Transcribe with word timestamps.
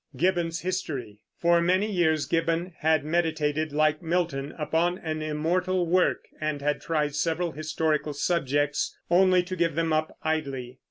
GIBBON'S 0.15 0.61
HISTORY. 0.61 1.21
For 1.37 1.61
many 1.61 1.85
years 1.91 2.25
Gibbon 2.25 2.73
had 2.79 3.05
meditated, 3.05 3.71
like 3.71 4.01
Milton, 4.01 4.51
upon 4.57 4.97
an 4.97 5.21
immortal 5.21 5.85
work, 5.85 6.25
and 6.39 6.59
had 6.59 6.81
tried 6.81 7.13
several 7.13 7.51
historical 7.51 8.15
subjects, 8.15 8.97
only 9.11 9.43
to 9.43 9.55
give 9.55 9.75
them 9.75 9.93
up 9.93 10.17
idly. 10.23 10.79